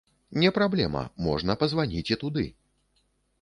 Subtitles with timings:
[0.43, 2.47] Не праблема, можна пазваніць і туды.